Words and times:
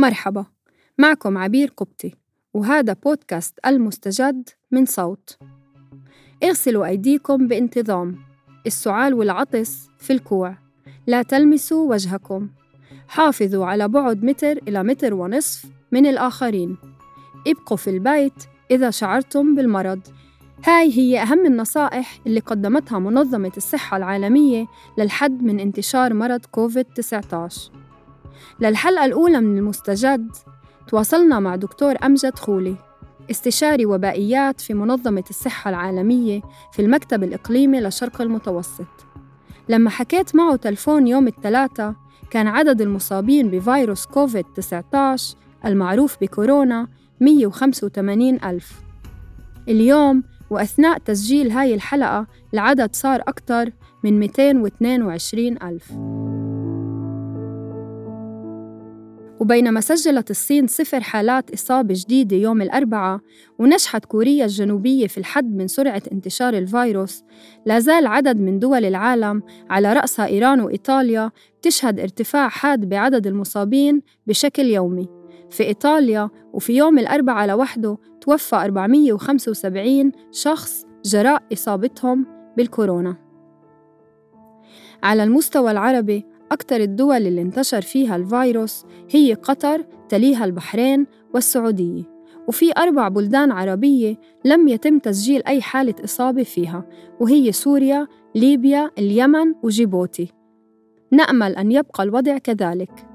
مرحبا 0.00 0.44
معكم 0.98 1.38
عبير 1.38 1.72
قبطي 1.76 2.14
وهذا 2.54 2.92
بودكاست 2.92 3.58
المستجد 3.66 4.48
من 4.70 4.86
صوت. 4.86 5.38
اغسلوا 6.44 6.86
أيديكم 6.86 7.48
بانتظام 7.48 8.18
السعال 8.66 9.14
والعطس 9.14 9.88
في 9.98 10.12
الكوع 10.12 10.56
لا 11.06 11.22
تلمسوا 11.22 11.90
وجهكم. 11.90 12.48
حافظوا 13.08 13.66
على 13.66 13.88
بعد 13.88 14.24
متر 14.24 14.58
إلى 14.68 14.82
متر 14.82 15.14
ونصف 15.14 15.66
من 15.92 16.06
الآخرين. 16.06 16.76
ابقوا 17.46 17.76
في 17.76 17.90
البيت 17.90 18.44
إذا 18.70 18.90
شعرتم 18.90 19.54
بالمرض. 19.54 20.00
هاي 20.66 20.92
هي 20.98 21.22
أهم 21.22 21.46
النصائح 21.46 22.20
اللي 22.26 22.40
قدمتها 22.40 22.98
منظمة 22.98 23.52
الصحة 23.56 23.96
العالمية 23.96 24.66
للحد 24.98 25.42
من 25.42 25.60
انتشار 25.60 26.14
مرض 26.14 26.40
كوفيد-19 26.44 27.79
للحلقة 28.60 29.04
الأولى 29.04 29.40
من 29.40 29.58
المستجد. 29.58 30.30
تواصلنا 30.88 31.40
مع 31.40 31.56
دكتور 31.56 31.94
أمجد 32.04 32.38
خولي 32.38 32.76
استشاري 33.30 33.86
وبائيات 33.86 34.60
في 34.60 34.74
منظمة 34.74 35.24
الصحة 35.30 35.68
العالمية 35.68 36.40
في 36.72 36.82
المكتب 36.82 37.24
الإقليمي 37.24 37.80
للشرق 37.80 38.20
المتوسط. 38.20 38.86
لما 39.68 39.90
حكيت 39.90 40.36
معه 40.36 40.56
تلفون 40.56 41.06
يوم 41.06 41.26
الثلاثاء 41.26 41.94
كان 42.30 42.46
عدد 42.46 42.80
المصابين 42.80 43.50
بفيروس 43.50 44.06
كوفيد-19 44.06 44.96
المعروف 45.64 46.16
بكورونا 46.20 46.88
185 47.20 48.44
ألف. 48.44 48.82
اليوم 49.68 50.22
وأثناء 50.50 50.98
تسجيل 50.98 51.50
هاي 51.50 51.74
الحلقة 51.74 52.26
العدد 52.54 52.94
صار 52.94 53.20
أكثر 53.20 53.70
من 54.04 54.18
222 54.18 55.62
ألف. 55.62 55.92
وبينما 59.40 59.80
سجلت 59.80 60.30
الصين 60.30 60.66
صفر 60.66 61.00
حالات 61.00 61.50
إصابة 61.50 61.94
جديدة 61.96 62.36
يوم 62.36 62.62
الأربعاء 62.62 63.20
ونجحت 63.58 64.04
كوريا 64.04 64.44
الجنوبية 64.44 65.06
في 65.06 65.18
الحد 65.18 65.56
من 65.56 65.68
سرعة 65.68 66.02
انتشار 66.12 66.54
الفيروس. 66.54 67.24
لا 67.66 67.78
زال 67.78 68.06
عدد 68.06 68.40
من 68.40 68.58
دول 68.58 68.84
العالم 68.84 69.42
على 69.70 69.92
رأسها 69.92 70.26
إيران 70.26 70.60
وإيطاليا 70.60 71.30
تشهد 71.62 72.00
ارتفاع 72.00 72.48
حاد 72.48 72.88
بعدد 72.88 73.26
المصابين 73.26 74.02
بشكل 74.26 74.64
يومي. 74.64 75.08
في 75.50 75.62
إيطاليا 75.62 76.30
وفي 76.52 76.76
يوم 76.76 76.98
الأربعاء 76.98 77.48
لوحده 77.48 77.98
توفى 78.20 78.56
475 78.56 80.12
شخص 80.32 80.84
جراء 81.04 81.42
إصابتهم 81.52 82.26
بالكورونا. 82.56 83.16
على 85.02 85.24
المستوى 85.24 85.70
العربي 85.70 86.26
أكثر 86.52 86.80
الدول 86.80 87.26
اللي 87.26 87.42
انتشر 87.42 87.80
فيها 87.80 88.16
الفيروس 88.16 88.84
هي 89.10 89.34
قطر 89.34 89.84
تليها 90.08 90.44
البحرين 90.44 91.06
والسعودية. 91.34 92.02
وفي 92.48 92.72
أربع 92.78 93.08
بلدان 93.08 93.50
عربية 93.50 94.16
لم 94.44 94.68
يتم 94.68 94.98
تسجيل 94.98 95.42
أي 95.46 95.62
حالة 95.62 95.94
إصابة 96.04 96.42
فيها 96.42 96.84
وهي 97.20 97.52
سوريا، 97.52 98.06
ليبيا، 98.34 98.90
اليمن 98.98 99.54
وجيبوتي. 99.62 100.32
نأمل 101.12 101.56
أن 101.56 101.72
يبقى 101.72 102.02
الوضع 102.02 102.38
كذلك. 102.38 103.06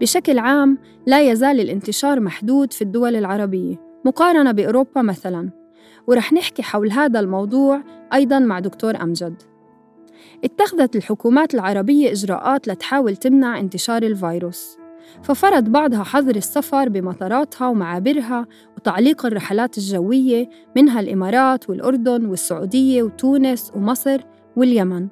بشكل 0.00 0.38
عام 0.38 0.78
لا 1.06 1.30
يزال 1.30 1.60
الانتشار 1.60 2.20
محدود 2.20 2.72
في 2.72 2.82
الدول 2.82 3.16
العربية. 3.16 3.76
مقارنة 4.04 4.52
بأوروبا 4.52 5.02
مثلاً. 5.02 5.50
ورح 6.06 6.32
نحكي 6.32 6.62
حول 6.62 6.90
هذا 6.92 7.20
الموضوع 7.20 7.82
أيضاً 8.14 8.38
مع 8.38 8.58
دكتور 8.58 9.02
أمجد. 9.02 9.42
اتخذت 10.44 10.96
الحكومات 10.96 11.54
العربية 11.54 12.12
إجراءات 12.12 12.68
لتحاول 12.68 13.16
تمنع 13.16 13.60
انتشار 13.60 14.02
الفيروس 14.02 14.78
ففرض 15.22 15.64
بعضها 15.64 16.02
حظر 16.02 16.36
السفر 16.36 16.88
بمطاراتها 16.88 17.68
ومعابرها 17.68 18.46
وتعليق 18.76 19.26
الرحلات 19.26 19.78
الجوية 19.78 20.48
منها 20.76 21.00
الإمارات 21.00 21.70
والأردن 21.70 22.26
والسعودية 22.26 23.02
وتونس 23.02 23.72
ومصر 23.76 24.20
واليمن. 24.56 25.08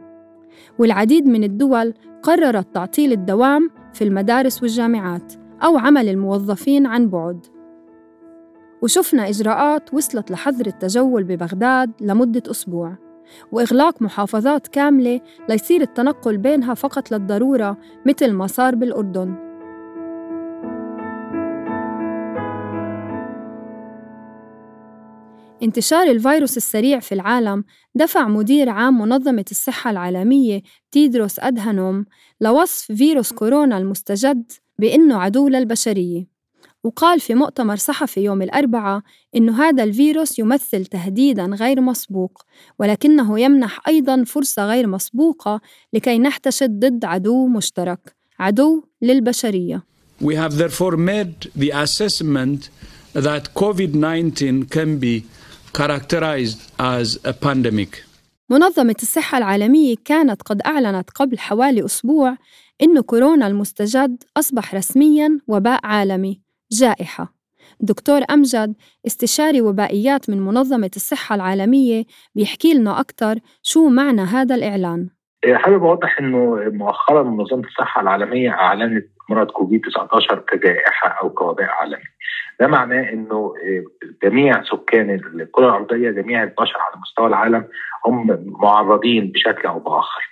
والعديد 0.78 1.26
من 1.26 1.44
الدول 1.44 1.94
قررت 2.22 2.74
تعطيل 2.74 3.12
الدوام 3.12 3.70
في 3.92 4.04
المدارس 4.04 4.62
والجامعات 4.62 5.32
أو 5.64 5.78
عمل 5.78 6.08
الموظفين 6.08 6.86
عن 6.86 7.08
بعد. 7.08 7.46
وشفنا 8.82 9.28
إجراءات 9.28 9.94
وصلت 9.94 10.30
لحظر 10.30 10.66
التجول 10.66 11.24
ببغداد 11.24 11.90
لمدة 12.00 12.42
أسبوع. 12.50 13.05
وإغلاق 13.52 14.02
محافظات 14.02 14.66
كاملة 14.68 15.20
ليصير 15.48 15.80
التنقل 15.80 16.36
بينها 16.38 16.74
فقط 16.74 17.12
للضرورة 17.12 17.78
مثل 18.06 18.32
ما 18.32 18.46
صار 18.46 18.74
بالأردن. 18.74 19.46
انتشار 25.62 26.06
الفيروس 26.06 26.56
السريع 26.56 27.00
في 27.00 27.12
العالم 27.12 27.64
دفع 27.94 28.28
مدير 28.28 28.68
عام 28.68 28.98
منظمة 28.98 29.44
الصحة 29.50 29.90
العالمية 29.90 30.62
تيدروس 30.90 31.40
أدهانوم 31.40 32.04
لوصف 32.40 32.92
فيروس 32.92 33.32
كورونا 33.32 33.78
المستجد 33.78 34.52
بأنه 34.78 35.16
عدو 35.16 35.48
للبشرية. 35.48 36.35
وقال 36.86 37.20
في 37.20 37.34
مؤتمر 37.34 37.76
صحفي 37.76 38.20
يوم 38.20 38.42
الأربعاء 38.42 39.02
إنه 39.36 39.62
هذا 39.62 39.84
الفيروس 39.84 40.38
يمثل 40.38 40.86
تهديداً 40.86 41.44
غير 41.46 41.80
مسبوق 41.80 42.42
ولكنه 42.78 43.40
يمنح 43.40 43.80
أيضاً 43.88 44.24
فرصة 44.24 44.66
غير 44.66 44.86
مسبوقة 44.86 45.60
لكي 45.92 46.18
نحتشد 46.18 46.70
ضد 46.70 47.04
عدو 47.04 47.46
مشترك 47.46 48.16
عدو 48.38 48.84
للبشرية 49.02 49.82
We 50.20 50.34
have 50.34 50.56
therefore 50.56 50.96
made 50.96 51.50
the 51.56 51.70
assessment 51.84 52.70
that 53.14 53.42
COVID-19 53.54 54.70
can 54.70 54.98
be 54.98 55.24
characterized 55.74 56.60
as 56.78 57.18
a 57.24 57.32
pandemic. 57.32 58.06
منظمة 58.50 58.96
الصحة 59.02 59.38
العالمية 59.38 59.96
كانت 60.04 60.42
قد 60.42 60.62
أعلنت 60.62 61.10
قبل 61.10 61.38
حوالي 61.38 61.84
أسبوع 61.84 62.36
إنه 62.82 63.02
كورونا 63.02 63.46
المستجد 63.46 64.24
أصبح 64.36 64.74
رسمياً 64.74 65.40
وباء 65.48 65.86
عالمي 65.86 66.45
جائحة. 66.72 67.32
دكتور 67.80 68.20
أمجد 68.30 68.74
استشاري 69.06 69.60
وبائيات 69.60 70.30
من 70.30 70.40
منظمة 70.40 70.90
الصحة 70.96 71.34
العالمية 71.34 72.04
بيحكي 72.34 72.74
لنا 72.74 73.00
أكثر 73.00 73.34
شو 73.62 73.88
معنى 73.88 74.20
هذا 74.22 74.54
الإعلان. 74.54 75.08
إيه، 75.44 75.56
حابب 75.56 75.84
أوضح 75.84 76.18
إنه 76.18 76.56
مؤخرا 76.72 77.22
منظمة 77.22 77.64
الصحة 77.64 78.00
العالمية 78.00 78.50
أعلنت 78.50 79.06
مرض 79.30 79.50
كوفيد 79.50 79.80
19 79.80 80.38
كجائحة 80.38 81.08
أو 81.22 81.30
كوباء 81.30 81.68
عالمي. 81.68 82.04
ده 82.60 82.66
معناه 82.66 83.12
إنه 83.12 83.54
إيه، 83.62 83.84
جميع 84.22 84.62
سكان 84.62 85.10
الكره 85.10 85.66
الأرضية 85.68 86.10
جميع 86.10 86.42
البشر 86.42 86.76
على 86.78 87.00
مستوى 87.02 87.26
العالم 87.26 87.68
هم 88.06 88.44
معرضين 88.46 89.32
بشكل 89.32 89.68
أو 89.68 89.78
بآخر. 89.78 90.22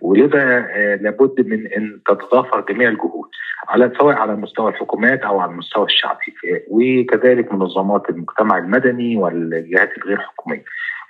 ولذا 0.00 0.66
آه، 0.70 0.96
لابد 0.96 1.46
من 1.46 1.66
إن 1.66 2.00
تتضافر 2.06 2.60
جميع 2.60 2.88
الجهود 2.88 3.28
على 3.68 3.92
سواء 3.98 4.16
على 4.16 4.36
مستوى 4.36 4.70
الحكومات 4.70 5.20
أو 5.20 5.40
على 5.40 5.50
المستوى 5.50 5.84
الشعبي 5.84 6.34
وكذلك 6.68 7.52
منظمات 7.52 8.10
المجتمع 8.10 8.58
المدني 8.58 9.16
والجهات 9.16 9.98
الغير 9.98 10.18
حكومية 10.18 10.64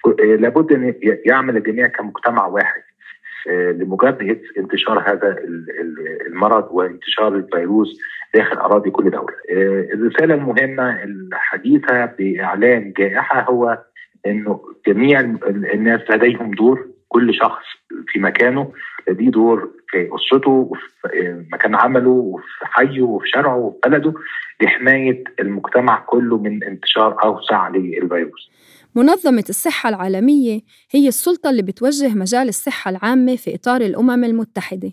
آه، 0.06 0.24
لابد 0.24 0.72
إن 0.72 0.94
يعمل 1.26 1.56
الجميع 1.56 1.86
كمجتمع 1.86 2.46
واحد 2.46 2.82
آه، 3.48 3.70
لمجابهه 3.70 4.36
انتشار 4.58 4.98
هذا 4.98 5.36
المرض 6.26 6.68
وانتشار 6.70 7.34
الفيروس 7.34 8.00
داخل 8.34 8.56
أراضي 8.56 8.90
كل 8.90 9.10
دولة. 9.10 9.34
الرسالة 9.94 10.34
المهمة 10.34 11.02
الحديثة 11.04 12.04
بإعلان 12.04 12.92
جائحة 12.92 13.42
هو 13.50 13.78
إنه 14.26 14.60
جميع 14.86 15.20
الناس 15.74 16.00
لديهم 16.10 16.50
دور 16.50 16.93
كل 17.14 17.34
شخص 17.34 17.64
في 18.08 18.18
مكانه 18.18 18.72
لديه 19.08 19.30
دور 19.30 19.70
في 19.90 20.08
أسرته 20.14 20.50
وفي 20.50 21.44
مكان 21.52 21.74
عمله 21.74 22.10
وفي 22.10 22.44
حيه 22.62 23.02
وفي 23.02 23.28
شارعه 23.28 23.56
وفي 23.56 23.78
بلده 23.86 24.14
لحماية 24.62 25.24
المجتمع 25.40 26.04
كله 26.06 26.38
من 26.38 26.64
انتشار 26.64 27.24
أوسع 27.24 27.68
للفيروس. 27.68 28.50
منظمة 28.94 29.44
الصحة 29.48 29.88
العالمية 29.88 30.60
هي 30.90 31.08
السلطة 31.08 31.50
اللي 31.50 31.62
بتوجه 31.62 32.14
مجال 32.14 32.48
الصحة 32.48 32.90
العامة 32.90 33.36
في 33.36 33.54
إطار 33.54 33.80
الأمم 33.80 34.24
المتحدة 34.24 34.92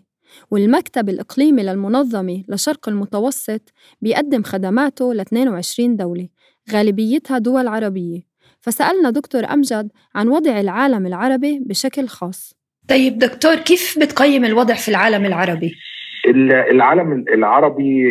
والمكتب 0.52 1.10
الإقليمي 1.10 1.64
للمنظمة 1.64 2.44
لشرق 2.50 2.90
المتوسط 2.90 3.74
بيقدم 4.02 4.44
خدماته 4.44 5.14
ل 5.14 5.20
22 5.20 5.96
دولة 5.96 6.28
غالبيتها 6.74 7.38
دول 7.38 7.68
عربية 7.68 8.31
فسألنا 8.62 9.10
دكتور 9.10 9.44
أمجد 9.46 9.92
عن 10.16 10.28
وضع 10.28 10.60
العالم 10.60 11.06
العربي 11.06 11.60
بشكل 11.66 12.08
خاص 12.08 12.54
طيب 12.90 13.18
دكتور 13.20 13.56
كيف 13.56 14.00
بتقيم 14.00 14.46
الوضع 14.46 14.74
في 14.74 14.90
العالم 14.90 15.26
العربي؟ 15.26 15.76
العالم 16.72 17.26
العربي 17.34 18.04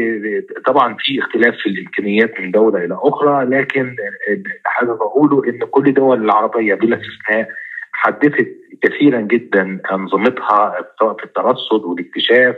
طبعا 0.66 0.96
في 0.98 1.18
اختلاف 1.18 1.54
في 1.54 1.68
الإمكانيات 1.68 2.40
من 2.40 2.50
دولة 2.50 2.84
إلى 2.84 2.98
أخرى 3.02 3.44
لكن 3.44 3.96
حابب 4.64 5.02
أقوله 5.02 5.44
إن 5.48 5.58
كل 5.70 5.86
الدول 5.88 6.24
العربية 6.24 6.74
بلا 6.74 6.96
استثناء 7.00 7.48
حدثت 7.92 8.48
كثيرا 8.82 9.20
جدا 9.20 9.80
أنظمتها 9.92 10.86
سواء 10.98 11.16
في 11.16 11.24
الترصد 11.24 11.84
والاكتشاف 11.84 12.56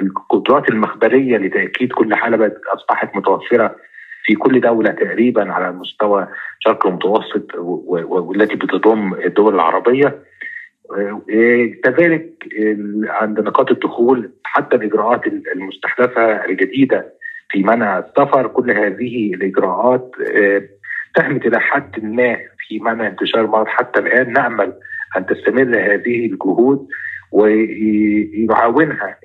القدرات 0.00 0.70
المخبرية 0.70 1.36
لتأكيد 1.36 1.92
كل 1.92 2.14
حالة 2.14 2.52
أصبحت 2.76 3.16
متوفرة 3.16 3.76
في 4.24 4.34
كل 4.34 4.60
دولة 4.60 4.90
تقريبا 4.90 5.52
على 5.52 5.72
مستوى 5.72 6.28
الشرق 6.58 6.86
المتوسط 6.86 7.54
والتي 7.54 8.54
بتضم 8.56 9.14
الدول 9.14 9.54
العربية. 9.54 10.18
كذلك 11.84 12.30
عند 13.08 13.40
نقاط 13.40 13.70
الدخول 13.70 14.30
حتى 14.44 14.76
الإجراءات 14.76 15.20
المستحدثة 15.56 16.44
الجديدة 16.44 17.12
في 17.48 17.62
منع 17.62 17.98
السفر 17.98 18.46
كل 18.46 18.70
هذه 18.70 19.34
الإجراءات 19.34 20.10
تهمت 21.14 21.46
إلى 21.46 21.60
حد 21.60 22.04
ما 22.04 22.36
في 22.58 22.78
منع 22.78 23.06
انتشار 23.06 23.44
المرض 23.44 23.66
حتى 23.66 24.00
الآن 24.00 24.32
نأمل 24.32 24.72
أن 25.16 25.26
تستمر 25.26 25.62
هذه 25.94 26.26
الجهود 26.26 26.86
ويعاونها 27.32 29.16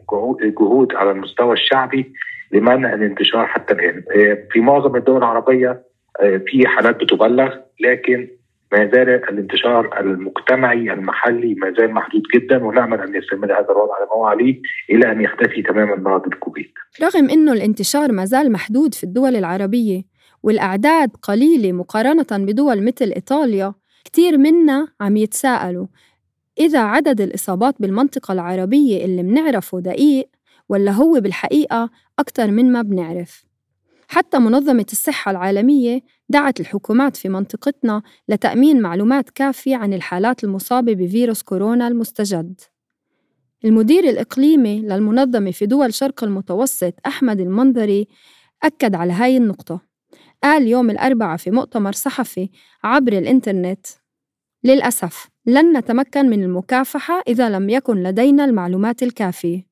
جهود 0.43 0.95
على 0.95 1.11
المستوى 1.11 1.53
الشعبي 1.53 2.13
لمنع 2.51 2.93
الانتشار 2.93 3.47
حتى 3.47 3.73
الآن. 3.73 4.03
في 4.51 4.59
معظم 4.59 4.95
الدول 4.95 5.17
العربية 5.17 5.83
في 6.19 6.67
حالات 6.67 6.95
بتبلغ 6.95 7.55
لكن 7.79 8.27
ما 8.71 8.89
زال 8.93 9.09
الانتشار 9.09 9.99
المجتمعي 9.99 10.93
المحلي 10.93 11.55
ما 11.55 11.73
زال 11.77 11.93
محدود 11.93 12.23
جدا 12.35 12.63
ونأمل 12.65 12.99
أن 12.99 13.15
يستمر 13.15 13.45
هذا 13.45 13.71
الوضع 13.71 13.95
على 13.95 14.05
ما 14.05 14.15
هو 14.15 14.25
عليه 14.25 14.61
إلى 14.89 15.11
أن 15.11 15.21
يختفي 15.21 15.61
تماما 15.61 15.95
مرض 15.95 16.25
الكوفيد. 16.27 16.71
رغم 17.01 17.29
إنه 17.29 17.53
الانتشار 17.53 18.11
ما 18.11 18.25
زال 18.25 18.51
محدود 18.51 18.93
في 18.93 19.03
الدول 19.03 19.35
العربية 19.35 20.01
والأعداد 20.43 21.09
قليلة 21.21 21.71
مقارنة 21.71 22.25
بدول 22.31 22.83
مثل 22.83 23.11
إيطاليا، 23.15 23.73
كثير 24.05 24.37
منا 24.37 24.87
عم 25.01 25.17
يتساءلوا 25.17 25.87
إذا 26.59 26.79
عدد 26.79 27.21
الإصابات 27.21 27.75
بالمنطقة 27.79 28.31
العربية 28.31 29.05
اللي 29.05 29.23
منعرفه 29.23 29.79
دقيق 29.79 30.29
ولا 30.69 30.91
هو 30.91 31.19
بالحقيقة 31.19 31.89
أكثر 32.19 32.51
من 32.51 32.71
ما 32.71 32.81
بنعرف. 32.81 33.45
حتى 34.07 34.39
منظمة 34.39 34.85
الصحة 34.91 35.31
العالمية 35.31 36.01
دعت 36.29 36.59
الحكومات 36.59 37.17
في 37.17 37.29
منطقتنا 37.29 38.01
لتأمين 38.29 38.81
معلومات 38.81 39.29
كافية 39.29 39.75
عن 39.75 39.93
الحالات 39.93 40.43
المصابة 40.43 40.93
بفيروس 40.93 41.41
كورونا 41.41 41.87
المستجد. 41.87 42.61
المدير 43.65 44.03
الإقليمي 44.03 44.81
للمنظمة 44.81 45.51
في 45.51 45.65
دول 45.65 45.93
شرق 45.93 46.23
المتوسط 46.23 46.93
أحمد 47.07 47.39
المنظري 47.39 48.07
أكد 48.63 48.95
على 48.95 49.13
هاي 49.13 49.37
النقطة. 49.37 49.81
قال 50.43 50.67
يوم 50.67 50.89
الأربعاء 50.89 51.37
في 51.37 51.51
مؤتمر 51.51 51.91
صحفي 51.91 52.49
عبر 52.83 53.13
الإنترنت 53.13 53.87
للأسف 54.63 55.29
لن 55.45 55.77
نتمكن 55.77 56.29
من 56.29 56.43
المكافحة 56.43 57.23
إذا 57.27 57.49
لم 57.49 57.69
يكن 57.69 58.03
لدينا 58.03 58.45
المعلومات 58.45 59.03
الكافية. 59.03 59.68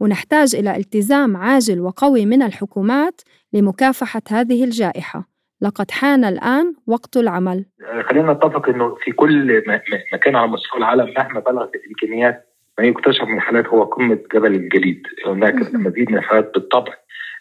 ونحتاج 0.00 0.56
إلى 0.56 0.76
التزام 0.76 1.36
عاجل 1.36 1.80
وقوي 1.80 2.26
من 2.26 2.42
الحكومات 2.42 3.20
لمكافحة 3.52 4.22
هذه 4.30 4.64
الجائحة. 4.64 5.28
لقد 5.62 5.90
حان 5.90 6.24
الآن 6.24 6.74
وقت 6.86 7.16
العمل. 7.16 7.64
خلينا 8.08 8.32
نتفق 8.32 8.68
أنه 8.68 8.96
في 9.04 9.12
كل 9.12 9.62
مكان 10.12 10.36
على 10.36 10.50
مستوى 10.50 10.78
العالم 10.78 11.14
مهما 11.18 11.40
بلغت 11.40 11.74
الإمكانيات 11.74 12.46
ما 12.78 12.84
يكتشف 12.84 13.22
من 13.22 13.36
الحالات 13.36 13.66
هو 13.66 13.82
قمة 13.82 14.18
جبل 14.34 14.54
الجليد. 14.54 15.02
هناك 15.26 15.54
مزيد 15.74 16.10
من 16.10 16.18
الحالات 16.18 16.54
بالطبع. 16.54 16.92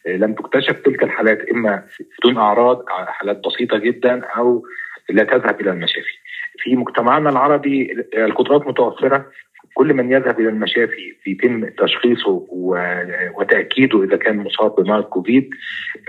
لم 0.07 0.33
تكتشف 0.33 0.79
تلك 0.79 1.03
الحالات 1.03 1.39
إما 1.51 1.83
بدون 2.19 2.37
أعراض 2.37 2.83
حالات 2.89 3.41
بسيطة 3.47 3.77
جدا 3.77 4.25
أو 4.25 4.63
لا 5.09 5.23
تذهب 5.23 5.61
إلى 5.61 5.71
المشافي. 5.71 6.19
في 6.57 6.75
مجتمعنا 6.75 7.29
العربي 7.29 8.05
القدرات 8.13 8.67
متوفرة. 8.67 9.25
كل 9.73 9.93
من 9.93 10.11
يذهب 10.11 10.39
إلى 10.39 10.49
المشافي 10.49 11.15
يتم 11.27 11.65
تشخيصه 11.69 12.45
وتأكيده 13.37 14.03
إذا 14.03 14.17
كان 14.17 14.37
مصاب 14.37 14.75
بمرض 14.75 15.03
كوفيد 15.03 15.49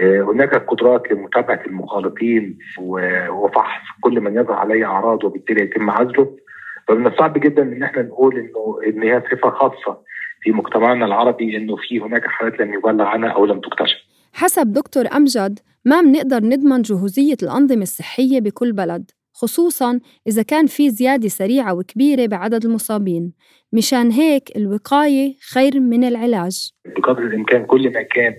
هناك 0.01 0.55
قدرات 0.55 1.13
لمتابعة 1.13 1.61
المخالطين 1.67 2.59
وفحص 3.31 3.83
كل 4.01 4.21
من 4.21 4.35
يظهر 4.37 4.53
عليه 4.53 4.85
أعراض 4.85 5.25
وبالتالي 5.25 5.63
يتم 5.63 5.91
عزله 5.91 6.37
فمن 6.89 7.07
الصعب 7.07 7.39
جدا 7.39 7.63
إن 7.63 7.83
إحنا 7.83 8.03
نقول 8.03 8.37
إنه 8.39 8.79
إن 8.87 9.03
هي 9.03 9.23
صفة 9.33 9.51
خاصة 9.51 9.99
في 10.43 10.53
مجتمعنا 10.53 11.07
العربي 11.07 11.57
إنه 11.57 11.77
في 11.77 12.01
هناك 12.01 12.27
حالات 12.27 12.61
لم 12.61 12.75
يبلغ 12.75 13.05
عنها 13.05 13.29
أو 13.31 13.47
لم 13.47 13.61
تكتشف. 13.61 13.97
حسب 14.33 14.73
دكتور 14.73 15.05
أمجد 15.17 15.59
ما 15.85 16.01
بنقدر 16.01 16.37
نضمن 16.45 16.83
جهوزية 16.83 17.37
الأنظمة 17.43 17.83
الصحية 17.83 18.41
بكل 18.41 18.73
بلد 18.73 19.11
خصوصاً 19.43 20.01
إذا 20.27 20.43
كان 20.43 20.67
في 20.67 20.91
زيادة 20.91 21.29
سريعة 21.29 21.75
وكبيرة 21.75 22.27
بعدد 22.27 22.65
المصابين. 22.65 23.33
مشان 23.73 24.11
هيك 24.11 24.57
الوقاية 24.57 25.35
خير 25.55 25.81
من 25.81 26.05
العلاج. 26.05 26.71
بقدر 26.97 27.23
الإمكان 27.23 27.67
كل 27.67 27.93
ما 27.93 28.03
كان 28.03 28.35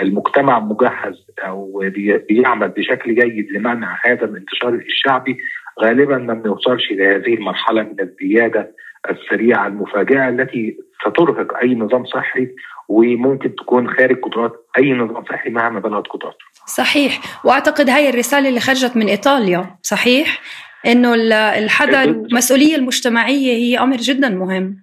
المجتمع 0.00 0.60
مجهز 0.60 1.26
أو 1.38 1.82
بيعمل 2.28 2.68
بشكل 2.68 3.14
جيد 3.14 3.46
لمنع 3.52 3.98
هذا 4.06 4.24
الانتشار 4.24 4.74
الشعبي 4.74 5.38
غالبا 5.82 6.18
ما 6.18 6.34
بنوصلش 6.34 6.92
لهذه 6.92 7.34
المرحلة 7.34 7.82
من 7.82 8.00
الزيادة 8.00 8.74
السريعة 9.10 9.66
المفاجئة 9.66 10.28
التي 10.28 10.76
سترهق 11.00 11.56
أي 11.62 11.74
نظام 11.74 12.04
صحي 12.04 12.48
وممكن 12.88 13.54
تكون 13.54 13.88
خارج 13.90 14.20
قدرات 14.20 14.52
أي 14.78 14.92
نظام 14.92 15.24
صحي 15.24 15.50
مهما 15.50 15.80
بلغت 15.80 16.06
قدراته. 16.06 16.44
صحيح. 16.66 17.20
وأعتقد 17.44 17.90
هاي 17.90 18.08
الرسالة 18.10 18.48
اللي 18.48 18.60
خرجت 18.60 18.96
من 18.96 19.06
إيطاليا 19.08 19.76
صحيح؟ 19.82 20.40
إنه 20.86 21.14
الحذر 21.58 22.08
والمسؤوليه 22.08 22.76
المجتمعية 22.76 23.52
هي 23.52 23.78
أمر 23.78 23.96
جدا 23.96 24.28
مهم. 24.28 24.82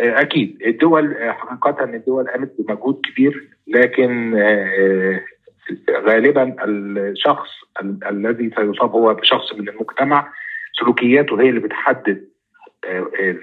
أكيد. 0.00 0.58
الدول 0.66 1.16
حقيقة 1.20 1.84
الدول 1.84 2.28
قامت 2.28 2.52
بمجهود 2.58 3.00
كبير 3.04 3.48
لكن 3.66 4.34
غالبا 5.90 6.56
الشخص 6.64 7.48
الذي 8.10 8.50
سيصاب 8.56 8.90
هو 8.90 9.16
شخص 9.22 9.54
من 9.54 9.68
المجتمع 9.68 10.32
سلوكياته 10.80 11.40
هي 11.40 11.48
اللي 11.48 11.60
بتحدد 11.60 12.28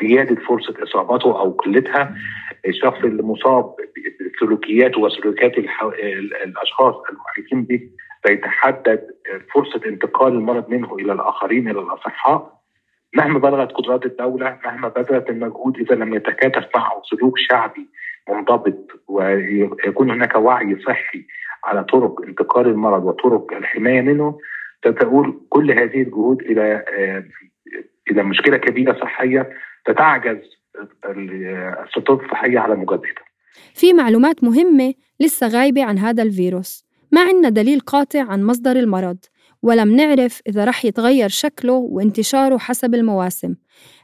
زيادة 0.01 0.36
فرصة 0.36 0.74
إصابته 0.84 1.40
أو 1.40 1.51
قلتها 1.51 2.16
الشخص 2.68 3.04
اللي 3.04 3.24
مصاب 3.24 3.75
بسلوكياته 4.36 5.01
وسلوكيات 5.01 5.57
الأشخاص 6.45 6.95
المحيطين 7.10 7.63
به 7.63 7.90
سيتحدد 8.28 9.07
فرصة 9.54 9.81
انتقال 9.86 10.34
المرض 10.34 10.69
منه 10.69 10.95
إلى 10.95 11.13
الآخرين 11.13 11.69
إلى 11.69 11.80
الأصحاء. 11.80 12.54
مهما 13.16 13.40
بلغت 13.40 13.72
قدرات 13.72 14.06
الدولة 14.06 14.60
مهما 14.66 14.88
بذلت 14.88 15.30
المجهود 15.30 15.78
إذا 15.78 15.95
لم 15.95 16.13
يتكاتف 16.13 16.66
معه 16.75 17.01
سلوك 17.10 17.38
شعبي 17.38 17.90
منضبط 18.30 19.04
ويكون 19.07 20.12
هناك 20.12 20.36
وعي 20.36 20.80
صحي 20.88 21.25
على 21.66 21.84
طرق 21.84 22.21
انتقال 22.21 22.68
المرض 22.68 23.04
وطرق 23.06 23.54
الحماية 23.54 24.02
منه 24.02 24.40
ستؤول 24.85 25.42
كل 25.50 25.71
هذه 25.71 26.02
الجهود 26.02 26.42
إلى 26.42 26.85
إلى 28.12 28.24
مشكلة 28.24 28.57
كبيرة 28.57 29.00
صحية 29.02 29.50
تتعجز 29.86 30.38
السلطات 31.86 32.19
الصحية 32.22 32.60
على 32.60 32.76
مجابهتها. 32.76 33.24
في 33.74 33.94
معلومات 33.94 34.44
مهمة 34.44 34.94
لسه 35.19 35.48
غايبة 35.48 35.83
عن 35.83 35.98
هذا 35.98 36.24
الفيروس، 36.24 36.86
ما 37.12 37.22
عندنا 37.22 37.50
دليل 37.50 37.80
قاطع 37.80 38.22
عن 38.22 38.44
مصدر 38.44 38.76
المرض، 38.76 39.18
ولم 39.62 39.95
نعرف 39.95 40.42
إذا 40.48 40.66
رح 40.66 40.86
يتغير 40.86 41.30
شكله 41.30 41.74
وانتشاره 41.74 42.57
حسب 42.57 42.95
المواسم، 42.95 43.56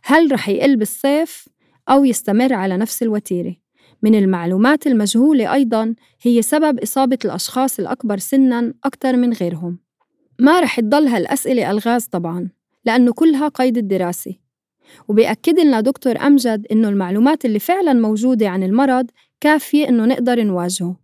هل 0.04 0.32
رح 0.32 0.50
يقل 0.50 0.78
بالصيف 0.78 1.50
أو 1.90 2.06
يستمر 2.06 2.54
على 2.54 2.78
نفس 2.78 3.04
الوتيرة؟ 3.04 3.56
من 4.04 4.16
المعلومات 4.16 4.88
المجهولة 4.88 5.54
أيضاً 5.54 5.96
هي 6.22 6.42
سبب 6.42 6.80
إصابة 6.80 7.18
الأشخاص 7.26 7.80
الأكبر 7.80 8.18
سناً 8.18 8.74
أكثر 8.84 9.16
من 9.16 9.34
غيرهم. 9.34 9.80
ما 10.40 10.60
رح 10.60 10.80
تضل 10.80 11.08
هالأسئلة 11.08 11.72
ألغاز 11.72 12.06
طبعاً، 12.06 12.50
لأنه 12.86 13.14
كلها 13.14 13.48
قيد 13.48 13.78
الدراسة. 13.78 14.36
وبيأكد 15.08 15.60
لنا 15.60 15.82
دكتور 15.82 16.18
أمجد 16.18 16.68
إنه 16.72 16.90
المعلومات 16.90 17.46
اللي 17.46 17.60
فعلا 17.60 17.94
موجودة 17.94 18.50
عن 18.50 18.64
المرض 18.64 19.06
كافية 19.42 19.90
إنه 19.90 20.06
نقدر 20.06 20.44
نواجهه. 20.44 20.96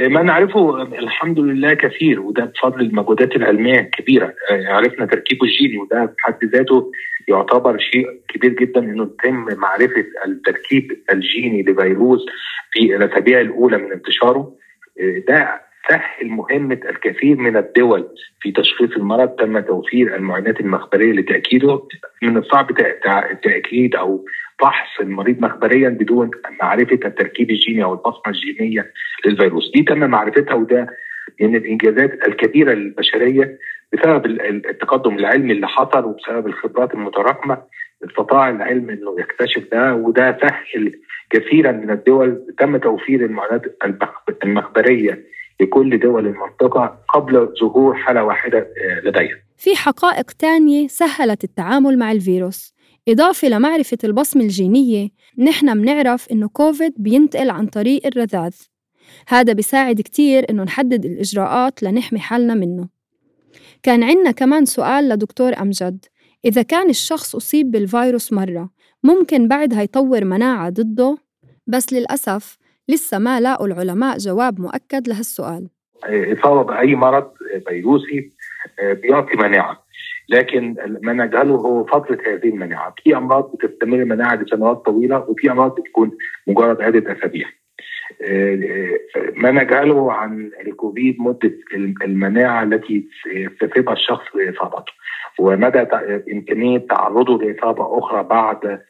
ما 0.00 0.22
نعرفه 0.22 0.82
الحمد 0.82 1.38
لله 1.38 1.74
كثير 1.74 2.20
وده 2.20 2.44
بفضل 2.44 2.80
المجهودات 2.80 3.36
العلمية 3.36 3.80
الكبيرة. 3.80 4.34
عرفنا 4.50 5.06
تركيبه 5.06 5.46
الجيني 5.46 5.78
وده 5.78 6.14
بحد 6.18 6.44
ذاته 6.44 6.90
يعتبر 7.28 7.78
شيء 7.78 8.06
كبير 8.28 8.52
جدا 8.52 8.80
إنه 8.80 9.02
يتم 9.02 9.58
معرفة 9.58 10.04
التركيب 10.26 11.02
الجيني 11.12 11.62
لفيروس 11.62 12.20
في 12.72 12.96
الأسابيع 12.96 13.40
الأولى 13.40 13.78
من 13.78 13.92
انتشاره. 13.92 14.56
ده 15.28 15.60
سهل 15.90 16.28
مهمة 16.28 16.80
الكثير 16.88 17.36
من 17.36 17.56
الدول 17.56 18.08
في 18.40 18.52
تشخيص 18.52 18.90
المرض 18.96 19.28
تم 19.28 19.60
توفير 19.60 20.16
المعاينات 20.16 20.60
المخبرية 20.60 21.12
لتأكيده 21.12 21.82
من 22.22 22.36
الصعب 22.36 22.66
تأكيد 23.42 23.94
أو 23.96 24.24
فحص 24.60 25.00
المريض 25.00 25.40
مخبريا 25.40 25.88
بدون 25.88 26.30
معرفة 26.62 26.98
التركيب 27.04 27.50
الجيني 27.50 27.84
أو 27.84 27.92
البصمة 27.92 28.22
الجينية 28.28 28.92
للفيروس. 29.26 29.70
دي 29.74 29.82
تم 29.82 29.98
معرفتها 29.98 30.54
وده 30.54 30.86
من 31.40 31.56
الإنجازات 31.56 32.28
الكبيرة 32.28 32.72
للبشرية 32.72 33.58
بسبب 33.92 34.26
التقدم 34.26 35.18
العلمي 35.18 35.52
اللي 35.52 35.68
حصل 35.68 36.04
وبسبب 36.04 36.46
الخبرات 36.46 36.94
المتراكمة. 36.94 37.58
استطاع 38.10 38.50
العلم 38.50 38.90
إنه 38.90 39.16
يكتشف 39.18 39.68
ده 39.72 39.94
وده 39.94 40.38
سهل 40.42 40.92
كثيرا 41.30 41.72
من 41.72 41.90
الدول. 41.90 42.46
تم 42.58 42.76
توفير 42.76 43.24
المعلومات 43.24 43.62
المخبرية 44.44 45.22
لكل 45.62 45.98
دول 45.98 46.26
المنطقة 46.26 46.98
قبل 47.14 47.54
ظهور 47.60 47.94
حالة 47.94 48.24
واحدة 48.24 48.58
آه، 48.58 49.08
لديها. 49.08 49.42
في 49.56 49.76
حقائق 49.76 50.30
تانية 50.30 50.88
سهلت 50.88 51.44
التعامل 51.44 51.98
مع 51.98 52.12
الفيروس. 52.12 52.74
إضافة 53.08 53.48
لمعرفة 53.48 53.98
البصمة 54.04 54.42
الجينية 54.42 55.08
نحن 55.38 55.76
منعرف 55.76 56.28
إنه 56.32 56.48
كوفيد 56.48 56.94
بينتقل 56.96 57.50
عن 57.50 57.66
طريق 57.66 58.06
الرذاذ. 58.06 58.54
هذا 59.28 59.52
بيساعد 59.52 60.00
كتير 60.00 60.50
إنه 60.50 60.62
نحدد 60.62 61.04
الإجراءات 61.04 61.82
لنحمي 61.82 62.18
حالنا 62.18 62.54
منه. 62.54 62.88
كان 63.82 64.02
عنا 64.02 64.30
كمان 64.30 64.64
سؤال 64.64 65.08
لدكتور 65.08 65.52
أمجد. 65.60 66.04
إذا 66.44 66.62
كان 66.62 66.90
الشخص 66.90 67.34
أصيب 67.34 67.70
بالفيروس 67.70 68.32
مرة 68.32 68.70
ممكن 69.04 69.48
بعدها 69.48 69.82
يطور 69.82 70.24
مناعة 70.24 70.70
ضده؟ 70.70 71.16
بس 71.66 71.92
للأسف 71.92 72.58
لسه 72.92 73.18
ما 73.18 73.40
لاقوا 73.40 73.66
العلماء 73.66 74.18
جواب 74.18 74.60
مؤكد 74.60 75.08
لهالسؤال. 75.08 75.68
إصابة 76.04 76.62
بأي 76.62 76.94
مرض 76.94 77.32
فيروسي 77.68 78.32
آه، 78.80 78.92
بيعطي 78.92 79.36
مناعة. 79.36 79.82
لكن 80.28 80.76
ما 81.02 81.12
نجهله 81.12 81.54
هو 81.54 81.84
فترة 81.84 82.18
هذه 82.26 82.48
المناعة. 82.48 82.94
في 83.04 83.16
أمراض 83.16 83.52
بتستمر 83.56 83.96
المناعة 83.96 84.34
لسنوات 84.34 84.76
طويلة 84.76 85.18
وفي 85.28 85.50
أمراض 85.50 85.74
بتكون 85.80 86.10
مجرد 86.46 86.80
عدة 86.82 87.12
أسابيع. 87.12 87.48
ما 89.36 89.50
نجهله 89.50 90.12
عن 90.12 90.50
الكوفيد 90.66 91.16
مدة 91.20 91.52
المناعة 92.04 92.62
التي 92.62 93.08
يكتسبها 93.26 93.92
الشخص 93.92 94.36
لاصابته 94.36 94.92
ومدى 95.38 95.78
إمكانية 96.32 96.78
تعرضه 96.78 97.42
لإصابة 97.42 97.98
أخرى 97.98 98.22
بعد 98.22 98.80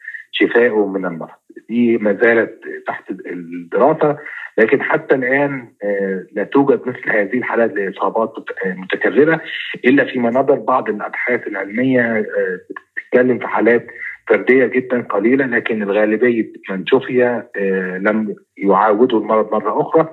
شفائه 0.42 0.86
من 0.86 1.04
المرض 1.04 1.30
دي 1.68 1.98
ما 1.98 2.18
زالت 2.22 2.60
تحت 2.86 3.10
الدراسة 3.10 4.18
لكن 4.58 4.82
حتى 4.82 5.14
الآن 5.14 5.68
آه، 5.84 6.26
لا 6.32 6.44
توجد 6.44 6.80
مثل 6.86 7.10
هذه 7.10 7.38
الحالات 7.38 7.72
لإصابات 7.72 8.32
متكررة 8.66 9.40
إلا 9.84 10.04
في 10.04 10.18
مناظر 10.18 10.54
بعض 10.54 10.88
الأبحاث 10.88 11.46
العلمية 11.46 12.00
آه، 12.00 12.24
بتتكلم 12.96 13.38
في 13.38 13.46
حالات 13.46 13.86
فردية 14.28 14.66
جدا 14.66 15.02
قليلة 15.02 15.46
لكن 15.46 15.82
الغالبية 15.82 16.52
من 16.70 16.86
شفي 16.86 17.24
آه، 17.24 17.98
لم 17.98 18.34
يعاودوا 18.56 19.20
المرض 19.20 19.52
مرة 19.52 19.80
أخرى 19.80 20.08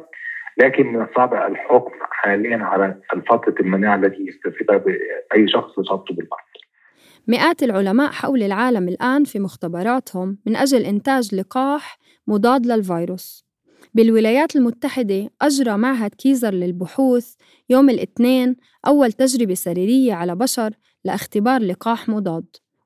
لكن 0.58 0.88
من 0.88 1.02
الصعب 1.02 1.34
الحكم 1.34 1.92
حاليا 2.12 2.58
على 2.58 2.96
فتره 3.30 3.56
المناعة 3.60 3.96
التي 3.96 4.26
يكتسبها 4.28 4.84
اي 5.36 5.48
شخص 5.48 5.80
إصابته 5.80 6.16
بالمرض. 6.16 6.59
مئات 7.30 7.64
العلماء 7.64 8.12
حول 8.12 8.44
العالم 8.44 8.88
الآن 8.88 9.24
في 9.24 9.40
مختبراتهم 9.40 10.38
من 10.46 10.56
أجل 10.56 10.82
إنتاج 10.82 11.36
لقاح 11.36 12.00
مضاد 12.28 12.66
للفيروس. 12.66 13.46
بالولايات 13.94 14.56
المتحدة 14.56 15.30
أجرى 15.42 15.78
معهد 15.78 16.16
كيزر 16.16 16.54
للبحوث 16.54 17.34
يوم 17.70 17.90
الاثنين 17.90 18.56
أول 18.88 19.12
تجربة 19.12 19.54
سريرية 19.54 20.14
على 20.14 20.36
بشر 20.36 20.74
لاختبار 21.06 21.62
لقاح 21.62 22.10
مضاد. 22.10 22.46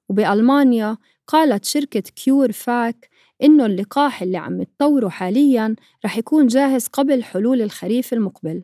وبألمانيا 0.10 0.98
قالت 1.28 1.66
شركة 1.66 2.02
CureVac 2.02 3.10
إنه 3.44 3.66
اللقاح 3.66 4.22
اللي 4.22 4.38
عم 4.38 4.62
بتطوره 4.62 5.10
حالياً 5.10 5.76
رح 6.06 6.18
يكون 6.18 6.48
جاهز 6.48 6.88
قبل 6.88 7.24
حلول 7.24 7.62
الخريف 7.62 8.14
المقبل. 8.14 8.64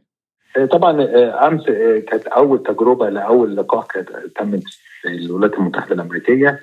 طبعا 0.71 1.01
آه، 1.01 1.47
أمس 1.47 1.69
آه، 1.69 1.99
كانت 1.99 2.27
أول 2.27 2.63
تجربة 2.63 3.09
لأول 3.09 3.55
لقاح 3.57 3.85
كانت 3.85 4.09
تمت 4.35 4.63
في 5.01 5.07
الولايات 5.07 5.53
المتحدة 5.53 5.95
الأمريكية. 5.95 6.59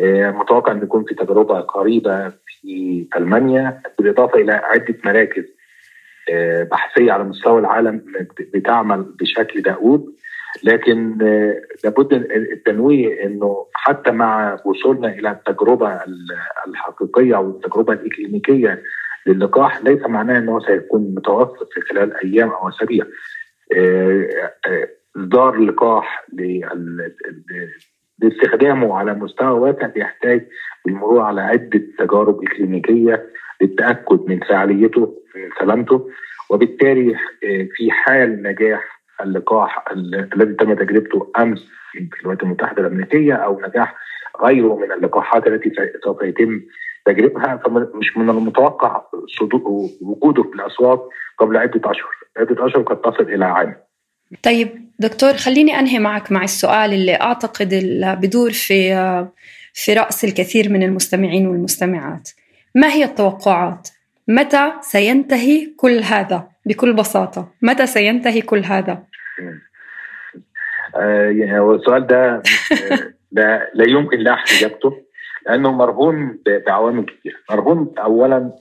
متوقع 0.00 0.72
أن 0.72 0.82
يكون 0.82 1.04
في 1.04 1.14
تجربة 1.14 1.60
قريبة 1.60 2.28
في 2.28 3.06
ألمانيا 3.16 3.82
بالإضافة 3.98 4.38
إلى 4.38 4.52
عدة 4.52 4.94
مراكز 5.04 5.44
بحثية 6.70 7.12
على 7.12 7.24
مستوى 7.24 7.60
العالم 7.60 8.02
بتعمل 8.54 9.02
بشكل 9.02 9.62
دؤوب. 9.62 10.18
لكن 10.64 11.18
آه، 11.22 11.62
لابد 11.84 12.12
التنويه 12.12 13.24
إنه 13.26 13.66
حتى 13.74 14.10
مع 14.10 14.60
وصولنا 14.64 15.08
إلى 15.08 15.30
التجربة 15.30 16.00
الحقيقية 16.68 17.36
أو 17.36 17.50
التجربة 17.50 17.92
الإكلينيكية 17.92 18.82
للقاح 19.28 19.84
ليس 19.84 20.00
معناه 20.06 20.38
انه 20.38 20.60
سيكون 20.60 21.14
متوسط 21.14 21.68
في 21.72 21.80
خلال 21.80 22.16
أيام 22.24 22.48
أو 22.48 22.68
أسابيع. 22.68 23.04
آه، 23.76 24.28
آه، 24.66 24.88
إصدار 25.16 25.54
اللقاح 25.54 26.26
لاستخدامه 28.18 28.98
على 28.98 29.14
مستوى 29.14 29.60
واسع 29.60 29.86
بيحتاج 29.86 30.46
المرور 30.88 31.20
على 31.20 31.40
عدة 31.40 31.82
تجارب 31.98 32.44
اكلينيكيه 32.44 33.26
للتأكد 33.60 34.20
من 34.28 34.40
فعاليته 34.40 35.22
من 35.36 35.48
سلامته 35.60 36.10
وبالتالي 36.50 37.16
في 37.76 37.90
حال 37.90 38.42
نجاح 38.42 38.98
اللقاح 39.22 39.84
الذي 40.36 40.54
تم 40.54 40.74
تجربته 40.74 41.32
أمس 41.38 41.68
في 41.92 42.20
الولايات 42.20 42.42
المتحدة 42.42 42.82
الأمريكية 42.82 43.34
أو 43.34 43.60
نجاح 43.60 43.94
غيره 44.42 44.76
من 44.76 44.92
اللقاحات 44.92 45.46
التي 45.46 45.72
سوف 46.04 46.22
يتم 46.22 46.60
تجربها 47.08 47.60
فمش 47.64 48.16
من 48.16 48.30
المتوقع 48.30 49.02
وجوده 50.00 50.42
في 50.42 50.54
الاسواق 50.54 51.08
قبل 51.38 51.56
عدة 51.56 51.90
أشهر، 51.90 52.14
عدة 52.36 52.66
أشهر 52.66 52.82
قد 52.82 53.00
تصل 53.00 53.22
إلى 53.22 53.44
عام. 53.44 53.76
طيب 54.42 54.68
دكتور 54.98 55.32
خليني 55.32 55.78
أنهي 55.78 55.98
معك 55.98 56.32
مع 56.32 56.44
السؤال 56.44 56.92
اللي 56.92 57.14
أعتقد 57.14 57.72
اللي 57.72 58.16
بدور 58.22 58.50
في 58.50 58.94
في 59.74 59.94
رأس 59.94 60.24
الكثير 60.24 60.68
من 60.68 60.82
المستمعين 60.82 61.46
والمستمعات. 61.46 62.30
ما 62.74 62.92
هي 62.92 63.04
التوقعات؟ 63.04 63.88
متى 64.28 64.72
سينتهي 64.80 65.66
كل 65.76 65.98
هذا؟ 65.98 66.48
بكل 66.66 66.92
بساطة 66.92 67.48
متى 67.62 67.86
سينتهي 67.86 68.40
كل 68.40 68.64
هذا؟ 68.64 69.02
آه 70.96 71.30
يعني 71.30 71.60
السؤال 71.60 72.06
ده 72.06 72.34
آه، 72.34 72.42
لا, 73.32 73.70
لا 73.74 73.88
يمكن 73.88 74.18
لاحق 74.18 74.46
إجابته 74.58 75.07
لأنه 75.48 75.72
مرهون 75.72 76.38
بعوامل 76.66 77.04
كثيره، 77.04 77.36
مرهون 77.50 77.94
اولا 77.98 78.52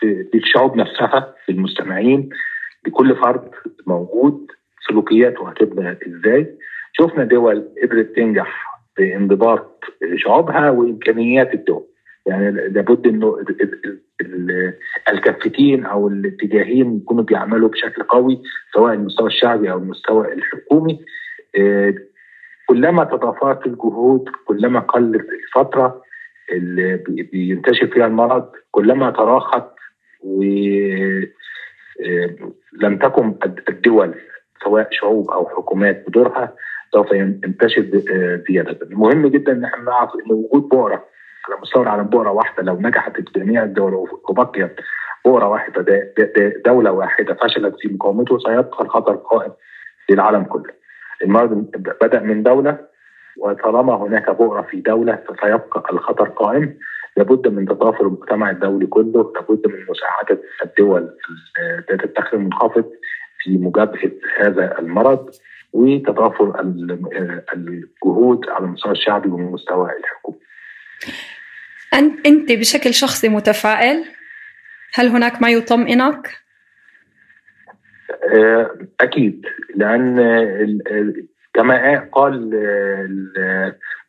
في 0.00 0.28
الشعوب 0.34 0.76
نفسها 0.76 1.34
في 1.46 1.52
المستمعين 1.52 2.28
لكل 2.86 3.16
فرد 3.16 3.50
موجود 3.86 4.46
سلوكياته 4.88 5.48
هتبقى 5.48 5.98
إزاي؟ 6.08 6.58
شفنا 6.92 7.24
دول 7.24 7.68
قدرت 7.82 8.16
تنجح 8.16 8.80
بانضباط 8.98 9.84
شعوبها 10.16 10.70
وإمكانيات 10.70 11.54
الدول. 11.54 11.84
يعني 12.26 12.50
لابد 12.50 13.06
إنه 13.06 13.44
الكفتين 15.12 15.84
أو 15.86 16.08
الاتجاهين 16.08 16.96
يكونوا 16.96 17.24
بيعملوا 17.24 17.68
بشكل 17.68 18.02
قوي 18.02 18.42
سواء 18.74 18.94
المستوى 18.94 19.26
الشعبي 19.26 19.70
أو 19.70 19.78
المستوى 19.78 20.32
الحكومي 20.32 21.04
آه، 21.58 21.94
كلما 22.68 23.04
تضافرت 23.04 23.66
الجهود 23.66 24.28
كلما 24.46 24.80
قلت 24.80 25.26
الفترة 25.30 26.02
اللي 26.52 26.96
بينتشر 27.32 27.86
فيها 27.86 28.06
المرض 28.06 28.50
كلما 28.70 29.10
تراخت 29.10 29.64
ولم 30.24 31.28
آه، 32.84 33.08
تكن 33.08 33.34
الدول 33.68 34.14
سواء 34.64 34.88
شعوب 34.90 35.30
أو 35.30 35.48
حكومات 35.48 36.04
بدورها 36.08 36.54
سوف 36.92 37.12
ينتشر 37.12 37.80
آه، 38.10 38.42
زيادة. 38.48 38.78
المهم 38.86 39.26
جدا 39.26 39.52
إن 39.52 39.64
إحنا 39.64 39.84
نعرف 39.84 40.10
إن 40.14 40.32
وجود 40.32 40.68
بؤره 40.68 41.04
على 41.48 41.60
مستوى 41.62 41.82
العالم 41.82 42.04
بؤره 42.04 42.30
واحدة 42.30 42.62
لو 42.62 42.80
نجحت 42.80 43.20
جميع 43.36 43.62
الدول 43.62 43.94
وبقيت 44.28 44.76
بؤره 45.24 45.48
واحدة 45.48 46.12
دولة 46.66 46.92
واحدة 46.92 47.34
فشلت 47.34 47.74
في 47.80 47.88
مقاومته 47.88 48.38
سيبقى 48.38 48.84
الخطر 48.84 49.14
قائم 49.16 49.52
للعالم 50.10 50.44
كله. 50.44 50.72
المرض 51.24 51.70
بدأ 52.02 52.20
من 52.20 52.42
دولة 52.42 52.78
وطالما 53.36 53.96
هناك 53.96 54.30
بؤرة 54.30 54.62
في 54.62 54.80
دولة 54.80 55.16
فسيبقى 55.28 55.92
الخطر 55.92 56.28
قائم 56.28 56.78
لابد 57.16 57.48
من 57.48 57.66
تضافر 57.66 58.06
المجتمع 58.06 58.50
الدولي 58.50 58.86
كله 58.86 59.32
لابد 59.34 59.66
من 59.66 59.86
مساعده 59.88 60.42
الدول 60.64 61.10
ذات 61.90 62.04
الدخل 62.04 62.36
المنخفض 62.36 62.84
في 63.38 63.58
مجابهه 63.58 64.10
هذا 64.40 64.78
المرض 64.78 65.30
وتضافر 65.72 66.60
الجهود 67.54 68.48
على 68.48 68.64
المستوى 68.64 68.92
الشعبي 68.92 69.28
والمستوى 69.28 69.90
الحكومي. 69.98 70.38
أنت 72.26 72.52
بشكل 72.52 72.94
شخصي 72.94 73.28
متفائل؟ 73.28 74.04
هل 74.94 75.08
هناك 75.08 75.42
ما 75.42 75.50
يطمئنك؟ 75.50 76.30
آه، 78.34 78.78
أكيد 79.00 79.46
لأن 79.74 80.18
كما 81.54 81.98
قال 82.12 82.50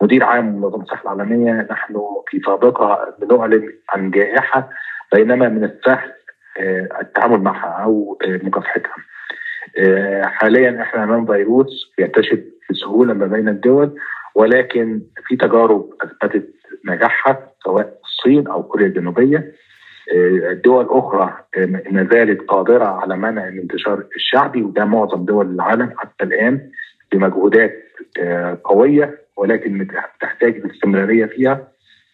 مدير 0.01 0.23
عام 0.23 0.55
منظمة 0.61 0.83
الصحة 0.83 1.13
العالمية 1.13 1.67
نحن 1.71 1.95
في 2.27 2.39
سابقة 2.45 3.15
بنعلن 3.19 3.73
عن 3.89 4.11
جائحة 4.11 4.69
بينما 5.13 5.49
من 5.49 5.63
السهل 5.63 6.11
آه، 6.59 6.87
التعامل 7.01 7.39
معها 7.39 7.83
أو 7.83 8.17
آه، 8.25 8.39
مكافحتها. 8.43 8.95
حاليا 10.23 10.81
إحنا 10.81 11.03
أمام 11.03 11.25
فيروس 11.25 11.93
ينتشر 11.99 12.43
بسهولة 12.69 13.13
ما 13.13 13.25
بين 13.25 13.49
الدول 13.49 13.95
ولكن 14.35 15.01
في 15.27 15.35
تجارب 15.35 15.89
أثبتت 16.01 16.49
نجاحها 16.85 17.51
سواء 17.63 17.99
الصين 18.03 18.47
أو 18.47 18.63
كوريا 18.63 18.87
الجنوبية 18.87 19.53
دول 20.65 20.87
أخرى 20.89 21.33
ما 21.91 22.07
زالت 22.11 22.41
قادرة 22.41 22.85
على 22.85 23.17
منع 23.17 23.47
الانتشار 23.47 24.03
الشعبي 24.15 24.63
وده 24.63 24.85
معظم 24.85 25.25
دول 25.25 25.45
العالم 25.55 25.93
حتى 25.97 26.23
الآن 26.23 26.69
بمجهودات 27.13 27.73
قوية 28.63 29.21
ولكن 29.37 29.87
تحتاج 30.21 30.55
الاستمراريه 30.55 31.25
فيها 31.25 31.67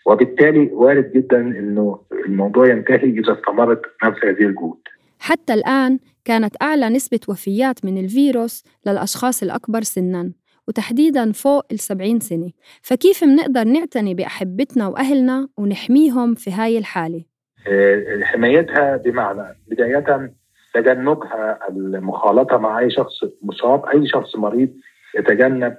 وبالتالي 0.06 0.70
وارد 0.72 1.12
جدا 1.12 1.38
إنه 1.38 2.00
الموضوع 2.26 2.68
ينتهي 2.68 3.10
إذا 3.10 3.34
استمرت 3.34 3.82
نفس 4.04 4.26
هذه 4.26 4.46
الجهود. 4.46 4.80
حتى 5.20 5.54
الآن 5.54 6.00
كانت 6.26 6.56
أعلى 6.62 6.90
نسبة 6.90 7.20
وفيات 7.30 7.86
من 7.86 7.98
الفيروس 7.98 8.64
للأشخاص 8.88 9.44
الأكبر 9.44 9.82
سنا 9.82 10.32
وتحديدا 10.68 11.32
فوق 11.32 11.66
ال 11.72 11.80
70 11.80 12.20
سنة، 12.20 12.52
فكيف 12.82 13.24
بنقدر 13.24 13.64
نعتني 13.64 14.14
بأحبتنا 14.14 14.88
وأهلنا 14.88 15.48
ونحميهم 15.58 16.36
في 16.36 16.52
هاي 16.52 16.78
الحالة؟ 16.78 17.24
حمايتها 18.24 18.98
بمعنى 18.98 19.56
بداية 19.68 20.34
تجنبها 20.74 21.60
المخالطة 21.70 22.58
مع 22.58 22.80
أي 22.80 22.90
شخص 22.90 23.14
مصاب، 23.42 23.86
أي 23.86 24.08
شخص 24.08 24.36
مريض 24.36 24.70
يتجنب 25.16 25.78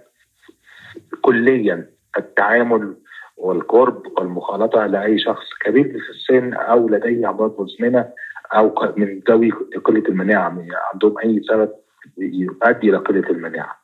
كليا 1.20 1.86
التعامل 2.18 2.96
والقرب 3.36 4.02
والمخالطة 4.18 4.86
لأي 4.86 5.18
شخص 5.18 5.46
كبير 5.64 5.84
في 5.84 6.10
السن 6.10 6.52
أو 6.54 6.88
لديه 6.88 7.30
أمراض 7.30 7.60
مزمنة 7.60 8.08
أو 8.54 8.74
من 8.96 9.20
ذوي 9.30 9.50
قلة 9.84 10.02
المناعة 10.08 10.56
عندهم 10.92 11.18
أي 11.24 11.40
سبب 11.48 11.70
يؤدي 12.18 12.88
إلى 12.90 12.96
قلة 12.96 13.30
المناعة. 13.30 13.80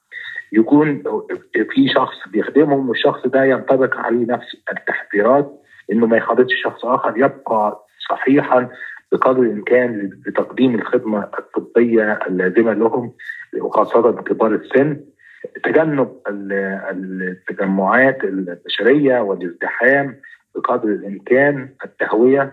يكون 0.53 1.03
في 1.75 1.89
شخص 1.89 2.29
بيخدمهم 2.29 2.89
والشخص 2.89 3.27
ده 3.27 3.45
ينطبق 3.45 3.97
عليه 3.97 4.27
نفس 4.27 4.57
التحذيرات 4.73 5.63
إنه 5.93 6.07
ما 6.07 6.17
يخالطش 6.17 6.53
شخص 6.65 6.85
آخر 6.85 7.17
يبقى 7.17 7.87
صحيحا 8.11 8.69
بقدر 9.13 9.43
الإمكان 9.43 10.11
لتقديم 10.27 10.75
الخدمة 10.75 11.29
الطبية 11.39 12.13
اللازمة 12.27 12.73
لهم 12.73 13.13
وخاصة 13.61 14.13
كبار 14.13 14.55
السن 14.55 15.01
تجنب 15.65 16.09
التجمعات 16.29 18.25
البشرية 18.25 19.21
والازدحام 19.21 20.17
بقدر 20.55 20.89
الإمكان 20.89 21.69
التهوية 21.85 22.53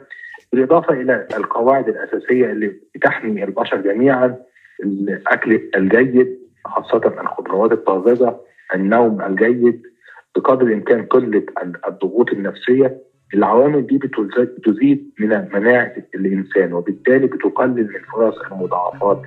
بالإضافة 0.51 0.93
إلى 0.93 1.27
القواعد 1.37 1.87
الأساسية 1.89 2.51
اللي 2.51 2.73
بتحمي 2.95 3.43
البشر 3.43 3.77
جميعا 3.81 4.35
الأكل 4.83 5.69
الجيد 5.75 6.39
خاصة 6.65 7.21
الخضروات 7.21 7.71
الطازجة 7.71 8.35
النوم 8.75 9.21
الجيد 9.21 9.81
بقدر 10.35 10.65
الإمكان 10.67 11.05
قلة 11.05 11.43
الضغوط 11.87 12.29
النفسية. 12.31 12.97
العوامل 13.33 13.87
دي 13.87 13.97
بتزيد 13.97 15.11
من 15.19 15.29
مناعه 15.53 15.93
الإنسان 16.15 16.73
وبالتالي 16.73 17.27
بتقلل 17.27 17.87
من 17.93 17.99
فرص 18.13 18.37
المضاعفات. 18.51 19.21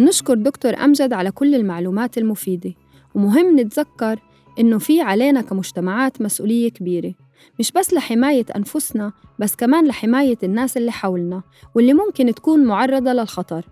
بنشكر 0.00 0.34
دكتور 0.34 0.74
أمجد 0.74 1.12
على 1.12 1.30
كل 1.30 1.54
المعلومات 1.54 2.18
المفيدة. 2.18 2.74
ومهم 3.14 3.60
نتذكر 3.60 4.20
إنه 4.58 4.78
في 4.78 5.00
علينا 5.00 5.40
كمجتمعات 5.40 6.22
مسؤولية 6.22 6.70
كبيرة. 6.70 7.14
مش 7.58 7.72
بس 7.72 7.94
لحماية 7.94 8.46
أنفسنا 8.56 9.12
بس 9.38 9.56
كمان 9.56 9.86
لحماية 9.86 10.38
الناس 10.42 10.76
اللي 10.76 10.92
حولنا 10.92 11.42
واللي 11.74 11.94
ممكن 11.94 12.34
تكون 12.34 12.64
معرضة 12.64 13.12
للخطر. 13.12 13.64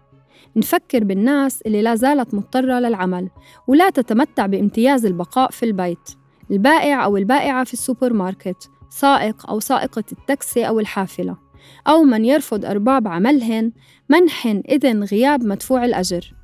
نفكر 0.57 1.05
بالناس 1.05 1.63
اللي 1.63 1.83
لا 1.83 1.95
زالت 1.95 2.35
مضطرة 2.35 2.79
للعمل 2.79 3.29
ولا 3.67 3.91
تتمتع 3.91 4.47
بامتياز 4.47 5.07
البقاء 5.07 5.51
في 5.51 5.63
البيت. 5.63 6.09
البائع 6.51 7.05
أو 7.05 7.17
البائعة 7.17 7.65
في 7.65 7.73
السوبر 7.73 8.13
ماركت 8.13 8.71
سائق 8.91 9.51
أو 9.51 9.61
سائقة 9.61 10.05
التاكسي 10.13 10.69
أو 10.69 10.81
الحافلة. 10.81 11.37
أو 11.87 12.03
من 12.03 12.25
يرفض 12.25 12.65
أرباب 12.65 13.09
عملهن 13.09 13.73
منحن 14.09 14.63
إذن 14.69 15.05
غياب 15.05 15.45
مدفوع 15.45 15.85
الأجر. 15.85 16.35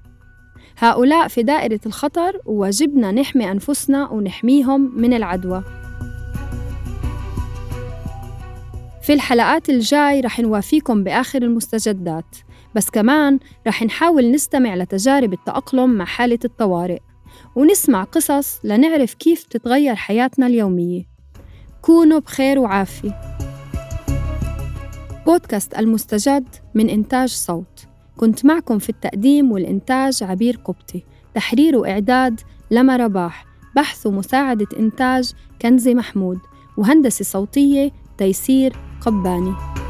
هؤلاء 0.78 1.28
في 1.28 1.42
دائرة 1.42 1.80
الخطر 1.86 2.40
وواجبنا 2.46 3.12
نحمي 3.12 3.50
أنفسنا 3.50 4.08
ونحميهم 4.10 4.92
من 4.96 5.12
العدوى. 5.14 5.62
في 9.02 9.12
الحلقات 9.12 9.70
الجاي 9.70 10.20
رح 10.20 10.40
نوافيكم 10.40 11.04
بآخر 11.04 11.42
المستجدات 11.42 12.36
بس 12.74 12.90
كمان 12.90 13.38
رح 13.66 13.82
نحاول 13.82 14.30
نستمع 14.30 14.74
لتجارب 14.74 15.32
التأقلم 15.32 15.90
مع 15.90 16.04
حالة 16.04 16.38
الطوارئ 16.44 16.98
ونسمع 17.56 18.04
قصص 18.04 18.60
لنعرف 18.64 19.14
كيف 19.14 19.44
تتغير 19.44 19.94
حياتنا 19.94 20.46
اليومية. 20.46 21.04
كونوا 21.82 22.18
بخير 22.18 22.58
وعافية. 22.58 23.20
بودكاست 25.26 25.78
المستجد 25.78 26.44
من 26.74 26.88
إنتاج 26.88 27.28
صوت. 27.28 27.86
كنت 28.16 28.44
معكم 28.44 28.78
في 28.78 28.88
التقديم 28.88 29.52
والإنتاج 29.52 30.22
عبير 30.22 30.60
قبطي. 30.64 31.02
تحرير 31.34 31.76
وإعداد 31.76 32.40
لما 32.70 32.96
رباح. 32.96 33.46
بحث 33.76 34.06
ومساعدة 34.06 34.66
إنتاج 34.78 35.32
كنزي 35.62 35.94
محمود. 35.94 36.38
وهندسة 36.76 37.24
صوتية 37.24 37.90
تيسير 38.18 38.76
قباني. 39.00 39.83